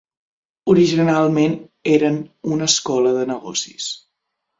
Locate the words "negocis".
3.33-3.91